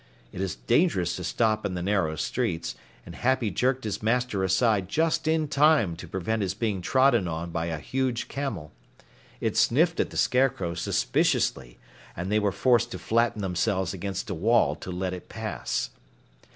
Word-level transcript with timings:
It 0.31 0.41
is 0.41 0.55
dangerous 0.55 1.15
to 1.17 1.23
stop 1.23 1.63
in 1.63 1.75
the 1.75 1.83
narrow 1.83 2.15
streets, 2.15 2.73
and 3.05 3.13
Happy 3.13 3.51
jerked 3.51 3.83
his 3.83 4.01
master 4.01 4.43
aside 4.43 4.89
just 4.89 5.27
in 5.27 5.47
time 5.47 5.95
to 5.97 6.07
prevent 6.07 6.41
his 6.41 6.55
being 6.55 6.81
trodden 6.81 7.27
on 7.27 7.51
by 7.51 7.67
a 7.67 7.77
huge 7.77 8.27
camel. 8.27 8.71
It 9.41 9.55
sniffed 9.57 9.99
at 9.99 10.09
the 10.09 10.17
Scarecrow 10.17 10.73
suspiciously, 10.73 11.77
and 12.17 12.31
they 12.31 12.39
were 12.39 12.51
forced 12.51 12.89
to 12.93 12.97
flatten 12.97 13.43
themselves 13.43 13.93
against 13.93 14.31
a 14.31 14.33
wall 14.33 14.75
to 14.77 14.89
let 14.91 15.13
it 15.13 15.29
pass. 15.29 15.91